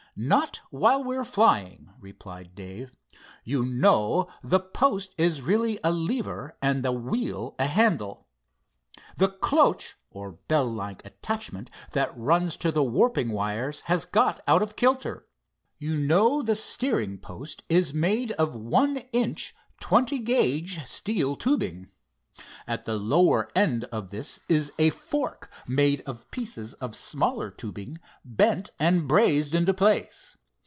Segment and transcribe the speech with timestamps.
[0.13, 2.91] "Not while we're flying," replied Dave.
[3.45, 8.27] "You know, the post is really a lever and the wheel a handle.
[9.15, 14.61] The cloche, or bell like attachment that runs to the warping wires, has got out
[14.61, 15.27] of kilter.
[15.79, 21.87] You know, the steering post is made of one inch, twenty gauge steel tubing.
[22.65, 27.97] At the lower end of this is a fork made of pieces of smaller tubing,
[28.25, 30.37] bent and brazed into place.